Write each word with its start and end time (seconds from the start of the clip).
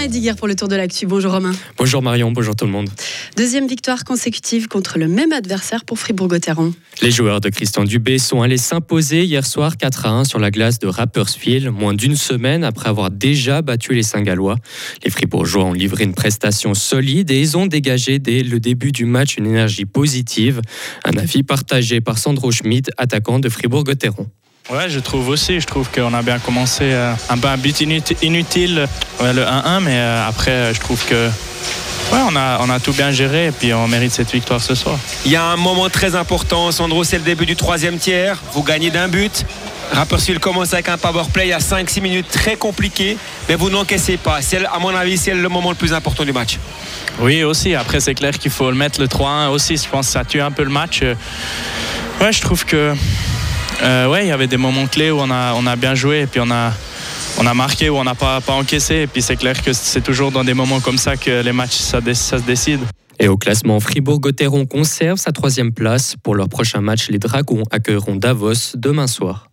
Romain 0.00 0.34
pour 0.34 0.48
le 0.48 0.54
tour 0.54 0.68
de 0.68 0.76
l'actu. 0.76 1.06
Bonjour 1.06 1.32
Romain. 1.32 1.52
Bonjour 1.76 2.00
Marion, 2.00 2.32
bonjour 2.32 2.56
tout 2.56 2.64
le 2.64 2.70
monde. 2.70 2.88
Deuxième 3.36 3.66
victoire 3.66 4.04
consécutive 4.04 4.66
contre 4.66 4.98
le 4.98 5.08
même 5.08 5.30
adversaire 5.30 5.84
pour 5.84 5.98
Fribourg-Gotteron. 5.98 6.72
Les 7.02 7.10
joueurs 7.10 7.42
de 7.42 7.50
Christian 7.50 7.84
Dubé 7.84 8.16
sont 8.16 8.40
allés 8.40 8.56
s'imposer 8.56 9.24
hier 9.24 9.44
soir 9.44 9.76
4 9.76 10.06
à 10.06 10.08
1 10.08 10.24
sur 10.24 10.38
la 10.38 10.50
glace 10.50 10.78
de 10.78 10.86
Rapperswil, 10.86 11.68
moins 11.70 11.92
d'une 11.92 12.16
semaine 12.16 12.64
après 12.64 12.88
avoir 12.88 13.10
déjà 13.10 13.60
battu 13.60 13.92
les 13.92 14.02
Saint-Gallois. 14.02 14.56
Les 15.04 15.10
Fribourgeois 15.10 15.64
ont 15.64 15.74
livré 15.74 16.04
une 16.04 16.14
prestation 16.14 16.72
solide 16.72 17.30
et 17.30 17.38
ils 17.38 17.58
ont 17.58 17.66
dégagé 17.66 18.18
dès 18.18 18.42
le 18.42 18.58
début 18.58 18.92
du 18.92 19.04
match 19.04 19.36
une 19.36 19.46
énergie 19.46 19.84
positive. 19.84 20.62
Un 21.04 21.18
avis 21.18 21.42
partagé 21.42 22.00
par 22.00 22.16
Sandro 22.16 22.50
Schmidt, 22.50 22.90
attaquant 22.96 23.38
de 23.38 23.50
Fribourg-Gotteron. 23.50 24.28
Ouais, 24.70 24.88
je 24.88 25.00
trouve 25.00 25.28
aussi. 25.28 25.60
Je 25.60 25.66
trouve 25.66 25.90
qu'on 25.90 26.14
a 26.14 26.22
bien 26.22 26.38
commencé 26.38 26.84
euh, 26.84 27.12
un 27.28 27.38
peu 27.38 27.48
un 27.48 27.56
but 27.56 27.80
inutile, 27.80 28.86
le 29.20 29.42
1-1, 29.42 29.80
mais 29.80 29.96
euh, 29.96 30.28
après, 30.28 30.50
euh, 30.52 30.74
je 30.74 30.80
trouve 30.80 31.04
que 31.06 31.28
Ouais, 32.12 32.18
on 32.28 32.34
a, 32.34 32.58
on 32.60 32.68
a 32.70 32.80
tout 32.80 32.92
bien 32.92 33.12
géré 33.12 33.46
et 33.46 33.52
puis 33.52 33.72
on 33.72 33.86
mérite 33.86 34.10
cette 34.10 34.32
victoire 34.32 34.60
ce 34.60 34.74
soir. 34.74 34.98
Il 35.24 35.30
y 35.30 35.36
a 35.36 35.44
un 35.44 35.56
moment 35.56 35.88
très 35.88 36.16
important, 36.16 36.72
Sandro, 36.72 37.04
c'est 37.04 37.18
le 37.18 37.22
début 37.22 37.46
du 37.46 37.54
troisième 37.54 37.98
tiers. 37.98 38.36
Vous 38.52 38.64
gagnez 38.64 38.90
d'un 38.90 39.06
but. 39.06 39.44
Rapperswil 39.92 40.40
commence 40.40 40.72
avec 40.72 40.88
un 40.88 40.98
power 40.98 41.22
play 41.32 41.52
à 41.52 41.58
5-6 41.58 42.00
minutes 42.00 42.26
très 42.28 42.56
compliqué, 42.56 43.16
mais 43.48 43.54
vous 43.54 43.70
n'encaissez 43.70 44.16
pas. 44.16 44.40
à 44.72 44.78
mon 44.80 44.94
avis, 44.94 45.18
c'est 45.18 45.34
le 45.34 45.48
moment 45.48 45.70
le 45.70 45.76
plus 45.76 45.92
important 45.92 46.24
du 46.24 46.32
match. 46.32 46.58
Oui, 47.20 47.44
aussi. 47.44 47.76
Après, 47.76 48.00
c'est 48.00 48.14
clair 48.14 48.36
qu'il 48.36 48.50
faut 48.50 48.70
le 48.70 48.76
mettre 48.76 49.00
le 49.00 49.06
3-1 49.06 49.48
aussi. 49.50 49.76
Je 49.76 49.88
pense 49.88 50.06
que 50.06 50.12
ça 50.12 50.24
tue 50.24 50.40
un 50.40 50.50
peu 50.50 50.64
le 50.64 50.70
match. 50.70 51.02
Ouais, 52.20 52.32
je 52.32 52.40
trouve 52.40 52.64
que 52.64 52.94
euh, 53.82 54.08
ouais, 54.08 54.26
il 54.26 54.28
y 54.28 54.32
avait 54.32 54.46
des 54.46 54.56
moments 54.56 54.86
clés 54.86 55.10
où 55.10 55.18
on 55.18 55.30
a, 55.30 55.54
on 55.54 55.66
a 55.66 55.76
bien 55.76 55.94
joué 55.94 56.20
et 56.20 56.26
puis 56.26 56.40
on 56.40 56.50
a, 56.50 56.72
on 57.38 57.46
a 57.46 57.54
marqué 57.54 57.88
où 57.88 57.96
on 57.96 58.04
n'a 58.04 58.14
pas, 58.14 58.40
pas 58.40 58.52
encaissé. 58.52 58.96
Et 58.96 59.06
puis 59.06 59.22
c'est 59.22 59.36
clair 59.36 59.60
que 59.62 59.72
c'est 59.72 60.00
toujours 60.02 60.30
dans 60.30 60.44
des 60.44 60.54
moments 60.54 60.80
comme 60.80 60.98
ça 60.98 61.16
que 61.16 61.42
les 61.42 61.52
matchs, 61.52 61.76
ça, 61.76 62.00
ça 62.14 62.38
se 62.38 62.44
décide. 62.44 62.80
Et 63.18 63.28
au 63.28 63.36
classement, 63.36 63.78
Fribourg-Gotteron 63.80 64.64
conserve 64.64 65.18
sa 65.18 65.30
troisième 65.30 65.72
place. 65.72 66.14
Pour 66.22 66.34
leur 66.34 66.48
prochain 66.48 66.80
match, 66.80 67.10
les 67.10 67.18
Dragons 67.18 67.64
accueilleront 67.70 68.16
Davos 68.16 68.76
demain 68.76 69.06
soir. 69.06 69.49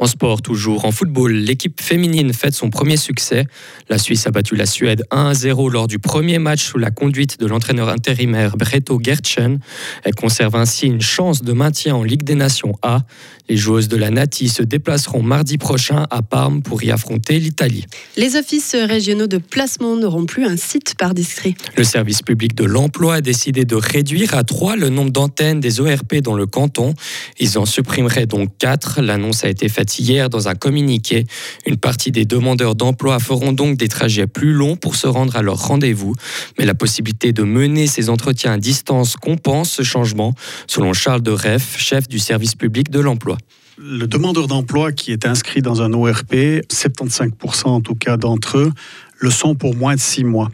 En 0.00 0.06
sport, 0.06 0.42
toujours 0.42 0.84
en 0.86 0.90
football, 0.90 1.32
l'équipe 1.32 1.80
féminine 1.80 2.32
fête 2.32 2.54
son 2.54 2.68
premier 2.68 2.96
succès. 2.96 3.46
La 3.88 3.98
Suisse 3.98 4.26
a 4.26 4.32
battu 4.32 4.56
la 4.56 4.66
Suède 4.66 5.04
1-0 5.12 5.70
lors 5.70 5.86
du 5.86 6.00
premier 6.00 6.40
match 6.40 6.64
sous 6.64 6.78
la 6.78 6.90
conduite 6.90 7.38
de 7.38 7.46
l'entraîneur 7.46 7.88
intérimaire 7.88 8.56
Breto 8.56 8.98
Gertchen. 9.00 9.60
Elle 10.02 10.14
conserve 10.14 10.56
ainsi 10.56 10.86
une 10.86 11.00
chance 11.00 11.42
de 11.42 11.52
maintien 11.52 11.94
en 11.94 12.02
Ligue 12.02 12.24
des 12.24 12.34
Nations 12.34 12.72
A. 12.82 13.02
Les 13.48 13.56
joueuses 13.56 13.88
de 13.88 13.96
la 13.96 14.10
Nati 14.10 14.48
se 14.48 14.62
déplaceront 14.62 15.22
mardi 15.22 15.58
prochain 15.58 16.06
à 16.10 16.22
Parme 16.22 16.62
pour 16.62 16.82
y 16.82 16.90
affronter 16.90 17.38
l'Italie. 17.38 17.84
Les 18.16 18.36
offices 18.36 18.74
régionaux 18.74 19.26
de 19.26 19.38
placement 19.38 19.96
n'auront 19.96 20.24
plus 20.24 20.44
un 20.46 20.56
site 20.56 20.94
par 20.96 21.14
district. 21.14 21.70
Le 21.76 21.84
service 21.84 22.22
public 22.22 22.54
de 22.54 22.64
l'emploi 22.64 23.16
a 23.16 23.20
décidé 23.20 23.64
de 23.64 23.76
réduire 23.76 24.34
à 24.34 24.44
3 24.44 24.76
le 24.76 24.88
nombre 24.88 25.12
d'antennes 25.12 25.60
des 25.60 25.80
ORP 25.80 26.16
dans 26.16 26.34
le 26.34 26.46
canton. 26.46 26.94
Ils 27.38 27.58
en 27.58 27.66
supprimeraient 27.66 28.26
donc 28.26 28.50
4. 28.58 29.02
L'annonce 29.02 29.44
a 29.44 29.48
été 29.48 29.68
faite 29.68 29.83
hier 29.98 30.30
dans 30.30 30.48
un 30.48 30.54
communiqué. 30.54 31.26
Une 31.66 31.76
partie 31.76 32.10
des 32.10 32.24
demandeurs 32.24 32.74
d'emploi 32.74 33.18
feront 33.18 33.52
donc 33.52 33.76
des 33.76 33.88
trajets 33.88 34.26
plus 34.26 34.52
longs 34.52 34.76
pour 34.76 34.96
se 34.96 35.06
rendre 35.06 35.36
à 35.36 35.42
leur 35.42 35.58
rendez-vous. 35.66 36.14
Mais 36.58 36.64
la 36.64 36.74
possibilité 36.74 37.32
de 37.32 37.42
mener 37.42 37.86
ces 37.86 38.10
entretiens 38.10 38.52
à 38.52 38.58
distance 38.58 39.16
compense 39.16 39.70
ce 39.70 39.82
changement, 39.82 40.34
selon 40.66 40.92
Charles 40.92 41.22
de 41.22 41.30
Reff, 41.30 41.78
chef 41.78 42.08
du 42.08 42.18
service 42.18 42.54
public 42.54 42.90
de 42.90 43.00
l'emploi. 43.00 43.38
Le 43.76 44.06
demandeur 44.06 44.46
d'emploi 44.46 44.92
qui 44.92 45.10
est 45.10 45.26
inscrit 45.26 45.60
dans 45.60 45.82
un 45.82 45.92
ORP, 45.92 46.34
75% 46.70 47.66
en 47.66 47.80
tout 47.80 47.96
cas 47.96 48.16
d'entre 48.16 48.58
eux, 48.58 48.72
le 49.18 49.30
sont 49.30 49.54
pour 49.54 49.74
moins 49.74 49.96
de 49.96 50.00
six 50.00 50.24
mois 50.24 50.50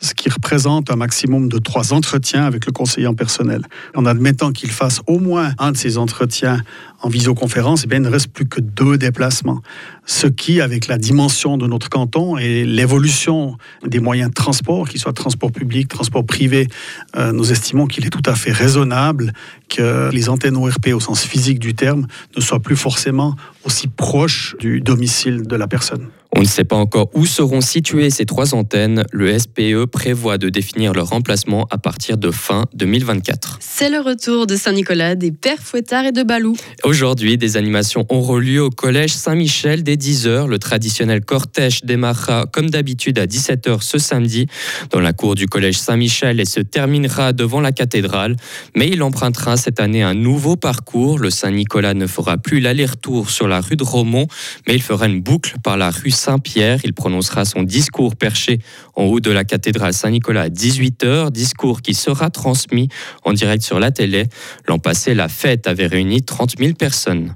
ce 0.00 0.14
qui 0.14 0.28
représente 0.28 0.90
un 0.90 0.96
maximum 0.96 1.48
de 1.48 1.58
trois 1.58 1.92
entretiens 1.92 2.44
avec 2.44 2.66
le 2.66 2.72
conseiller 2.72 3.06
en 3.06 3.14
personnel. 3.14 3.62
En 3.94 4.06
admettant 4.06 4.52
qu'il 4.52 4.70
fasse 4.70 5.00
au 5.06 5.18
moins 5.18 5.52
un 5.58 5.72
de 5.72 5.76
ces 5.76 5.98
entretiens 5.98 6.62
en 7.00 7.08
visioconférence, 7.08 7.82
eh 7.84 7.86
bien, 7.86 7.98
il 7.98 8.02
ne 8.02 8.08
reste 8.08 8.28
plus 8.28 8.46
que 8.46 8.60
deux 8.60 8.98
déplacements. 8.98 9.62
Ce 10.04 10.26
qui, 10.26 10.60
avec 10.60 10.86
la 10.88 10.98
dimension 10.98 11.56
de 11.56 11.66
notre 11.66 11.88
canton 11.88 12.36
et 12.38 12.64
l'évolution 12.64 13.56
des 13.86 14.00
moyens 14.00 14.30
de 14.30 14.34
transport, 14.34 14.88
qu'ils 14.88 15.00
soient 15.00 15.12
transport 15.12 15.52
public, 15.52 15.88
transport 15.88 16.24
privé, 16.24 16.68
euh, 17.16 17.32
nous 17.32 17.52
estimons 17.52 17.86
qu'il 17.86 18.06
est 18.06 18.10
tout 18.10 18.22
à 18.26 18.34
fait 18.34 18.52
raisonnable 18.52 19.32
que 19.68 20.10
les 20.12 20.28
antennes 20.28 20.56
ORP 20.56 20.88
au 20.94 21.00
sens 21.00 21.24
physique 21.24 21.58
du 21.58 21.74
terme 21.74 22.06
ne 22.36 22.40
soient 22.40 22.60
plus 22.60 22.76
forcément 22.76 23.36
aussi 23.64 23.88
proches 23.88 24.56
du 24.58 24.80
domicile 24.80 25.42
de 25.46 25.56
la 25.56 25.68
personne. 25.68 26.08
On 26.38 26.42
ne 26.42 26.46
sait 26.46 26.62
pas 26.62 26.76
encore 26.76 27.10
où 27.14 27.26
seront 27.26 27.60
situées 27.60 28.10
ces 28.10 28.24
trois 28.24 28.54
antennes. 28.54 29.04
Le 29.10 29.36
SPE 29.36 29.86
prévoit 29.86 30.38
de 30.38 30.50
définir 30.50 30.92
leur 30.92 31.08
remplacement 31.08 31.66
à 31.68 31.78
partir 31.78 32.16
de 32.16 32.30
fin 32.30 32.66
2024. 32.74 33.58
C'est 33.60 33.90
le 33.90 33.98
retour 33.98 34.46
de 34.46 34.54
Saint-Nicolas, 34.54 35.16
des 35.16 35.32
pères 35.32 35.58
fouettards 35.58 36.04
et 36.04 36.12
de 36.12 36.22
Balou. 36.22 36.54
Aujourd'hui, 36.84 37.38
des 37.38 37.56
animations 37.56 38.06
auront 38.08 38.36
lieu 38.36 38.62
au 38.62 38.70
collège 38.70 39.14
Saint-Michel 39.14 39.82
dès 39.82 39.96
10h. 39.96 40.46
Le 40.46 40.60
traditionnel 40.60 41.24
cortège 41.24 41.82
démarrera 41.82 42.46
comme 42.46 42.70
d'habitude 42.70 43.18
à 43.18 43.26
17h 43.26 43.82
ce 43.82 43.98
samedi 43.98 44.46
dans 44.92 45.00
la 45.00 45.12
cour 45.12 45.34
du 45.34 45.48
collège 45.48 45.78
Saint-Michel 45.78 46.38
et 46.38 46.44
se 46.44 46.60
terminera 46.60 47.32
devant 47.32 47.60
la 47.60 47.72
cathédrale. 47.72 48.36
Mais 48.76 48.86
il 48.86 49.02
empruntera 49.02 49.56
cette 49.56 49.80
année 49.80 50.04
un 50.04 50.14
nouveau 50.14 50.54
parcours. 50.54 51.18
Le 51.18 51.30
Saint-Nicolas 51.30 51.94
ne 51.94 52.06
fera 52.06 52.38
plus 52.38 52.60
l'aller-retour 52.60 53.28
sur 53.28 53.48
la 53.48 53.60
rue 53.60 53.74
de 53.74 53.82
Romont, 53.82 54.28
mais 54.68 54.76
il 54.76 54.82
fera 54.82 55.06
une 55.08 55.20
boucle 55.20 55.56
par 55.64 55.76
la 55.76 55.90
rue 55.90 56.12
Saint-Pierre. 56.28 56.80
Il 56.84 56.92
prononcera 56.92 57.46
son 57.46 57.62
discours 57.62 58.14
perché 58.14 58.58
en 58.94 59.04
haut 59.04 59.18
de 59.18 59.30
la 59.30 59.44
cathédrale 59.44 59.94
Saint-Nicolas 59.94 60.42
à 60.42 60.48
18h, 60.50 61.30
discours 61.30 61.80
qui 61.80 61.94
sera 61.94 62.28
transmis 62.28 62.90
en 63.24 63.32
direct 63.32 63.62
sur 63.62 63.80
la 63.80 63.90
télé. 63.92 64.26
L'an 64.66 64.78
passé, 64.78 65.14
la 65.14 65.28
fête 65.28 65.66
avait 65.66 65.86
réuni 65.86 66.20
30 66.20 66.58
000 66.58 66.74
personnes. 66.74 67.34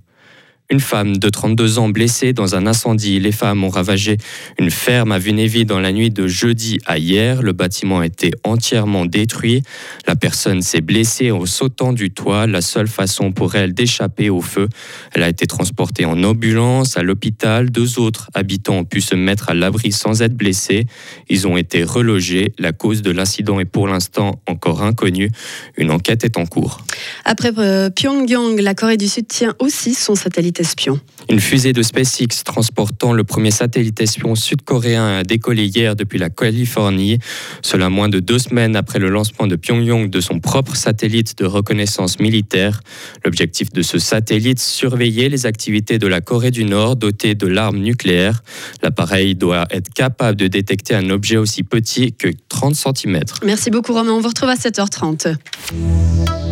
Une 0.73 0.81
femme 0.81 1.19
de 1.19 1.29
32 1.29 1.79
ans 1.79 1.91
blessée 1.91 2.33
dans 2.33 2.55
un 2.55 2.67
incendie. 2.67 3.21
Les 3.21 3.31
femmes 3.31 3.63
ont 3.63 3.69
ravagé 3.69 4.17
une 4.59 4.71
ferme 4.71 5.13
à 5.13 5.19
Vunévy 5.19 5.67
dans 5.67 5.79
la 5.79 5.93
nuit 5.93 6.09
de 6.09 6.27
jeudi 6.27 6.79
à 6.87 6.97
hier. 6.97 7.43
Le 7.43 7.53
bâtiment 7.53 7.99
a 7.99 8.07
été 8.07 8.31
entièrement 8.43 9.05
détruit. 9.05 9.63
La 10.07 10.17
personne 10.17 10.63
s'est 10.63 10.81
blessée 10.81 11.31
en 11.31 11.45
sautant 11.45 11.93
du 11.93 12.11
toit. 12.11 12.47
La 12.47 12.63
seule 12.63 12.89
façon 12.89 13.33
pour 13.33 13.55
elle 13.55 13.75
d'échapper 13.75 14.31
au 14.31 14.41
feu. 14.41 14.71
Elle 15.13 15.25
a 15.25 15.29
été 15.29 15.47
transportée 15.47 16.07
en 16.07 16.25
ambulance 16.25 16.97
à 16.97 17.03
l'hôpital. 17.03 17.71
Deux 17.71 17.99
autres 17.99 18.31
habitants 18.33 18.77
ont 18.77 18.85
pu 18.85 19.03
se 19.03 19.15
mettre 19.15 19.51
à 19.51 19.55
l'abri 19.55 19.93
sans 19.93 20.23
être 20.23 20.35
blessés. 20.35 20.87
Ils 21.29 21.47
ont 21.47 21.59
été 21.59 21.85
relogés. 21.85 22.55
La 22.59 22.73
cause 22.73 23.03
de 23.03 23.11
l'incident 23.11 23.61
est 23.61 23.67
pour 23.67 23.89
l'instant 23.89 24.41
encore 24.49 24.83
inconnue. 24.83 25.29
Une 25.77 25.91
enquête 25.91 26.25
est 26.25 26.39
en 26.39 26.47
cours. 26.47 26.81
Après 27.27 27.53
euh, 27.59 27.91
Pyongyang, 27.91 28.59
la 28.59 28.75
Corée 28.75 28.97
du 28.97 29.09
Sud 29.09 29.29
tient 29.29 29.55
aussi 29.59 29.93
son 29.93 30.15
satellite 30.15 30.62
espion. 30.63 30.99
Une 31.29 31.41
fusée 31.41 31.73
de 31.73 31.83
SpaceX 31.83 32.45
transportant 32.45 33.13
le 33.13 33.25
premier 33.25 33.51
satellite 33.51 34.01
espion 34.01 34.35
sud-coréen 34.35 35.19
a 35.19 35.23
décollé 35.25 35.67
hier 35.67 35.95
depuis 35.95 36.19
la 36.19 36.31
Californie. 36.31 37.19
Cela 37.63 37.91
moins 37.91 38.09
de 38.09 38.21
deux 38.21 38.39
semaines 38.39 38.77
après 38.77 38.99
le 38.99 39.11
lancement 39.11 39.47
de 39.47 39.57
Pyongyang 39.57 40.09
de 40.09 40.21
son 40.21 40.41
propre 40.41 40.77
satellite 40.77 41.37
de 41.39 41.45
reconnaissance 41.45 42.19
militaire. 42.19 42.81
L'objectif 43.25 43.73
de 43.73 43.83
ce 43.83 43.99
satellite, 43.99 44.61
surveiller 44.61 45.29
les 45.29 45.47
activités 45.47 45.99
de 45.99 46.07
la 46.07 46.21
Corée 46.21 46.51
du 46.51 46.65
Nord 46.65 46.97
dotée 46.97 47.35
de 47.35 47.47
l'arme 47.47 47.79
nucléaire. 47.79 48.43
L'appareil 48.83 49.35
doit 49.35 49.67
être 49.71 49.93
capable 49.93 50.37
de 50.37 50.47
détecter 50.47 50.95
un 50.95 51.11
objet 51.11 51.37
aussi 51.37 51.63
petit 51.63 52.13
que 52.13 52.29
30 52.49 52.75
cm. 52.75 53.21
Merci 53.45 53.71
beaucoup 53.71 53.93
Romain, 53.93 54.13
on 54.13 54.21
vous 54.21 54.29
retrouve 54.29 54.49
à 54.49 54.55
7h30. 54.55 55.37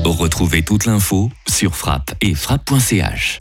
Retrouvez 0.05 0.63
toute 0.63 0.87
l'info 0.87 1.31
sur 1.49 1.77
frappe 1.77 2.15
et 2.21 2.35
frappe.ch. 2.35 3.41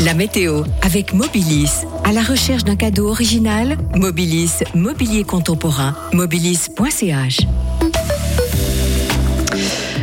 La 0.00 0.14
météo 0.14 0.64
avec 0.82 1.12
Mobilis. 1.12 1.84
À 2.04 2.12
la 2.12 2.22
recherche 2.22 2.64
d'un 2.64 2.76
cadeau 2.76 3.08
original, 3.08 3.76
Mobilis, 3.94 4.62
mobilier 4.74 5.24
contemporain, 5.24 5.94
mobilis.ch. 6.12 7.40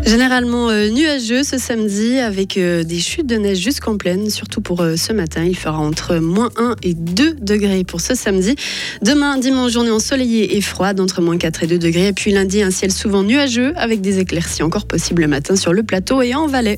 Généralement 0.06 0.70
euh, 0.70 0.90
nuageux 0.90 1.44
ce 1.44 1.58
samedi 1.58 2.20
avec 2.20 2.58
euh, 2.58 2.84
des 2.84 3.00
chutes 3.00 3.26
de 3.26 3.36
neige 3.36 3.60
jusqu'en 3.60 3.96
pleine, 3.96 4.30
surtout 4.30 4.60
pour 4.60 4.82
euh, 4.82 4.98
ce 4.98 5.14
matin. 5.14 5.46
Il 5.46 5.56
fera 5.56 5.78
entre 5.78 6.18
moins 6.18 6.50
1 6.58 6.76
et 6.84 6.94
2 6.94 7.36
degrés 7.36 7.86
pour 7.86 8.02
ce 8.02 8.14
samedi. 8.14 8.56
Demain, 9.02 9.38
dimanche, 9.38 9.72
journée 9.72 9.92
ensoleillée 9.92 10.58
et 10.58 10.62
froide 10.62 11.00
entre 11.00 11.22
moins 11.22 11.38
4 11.38 11.64
et 11.64 11.68
2 11.68 11.78
degrés. 11.78 12.08
Et 12.08 12.14
puis 12.14 12.32
lundi, 12.32 12.62
un 12.62 12.72
ciel 12.72 12.92
souvent 12.92 13.24
nuageux 13.24 13.72
avec 13.78 14.02
des 14.02 14.20
éclaircies 14.20 14.62
encore 14.62 14.88
possibles 14.88 15.22
le 15.22 15.30
matin 15.30 15.56
sur 15.56 15.72
le 15.72 15.84
plateau 15.84 16.22
et 16.22 16.36
en 16.36 16.48
Valais. 16.48 16.72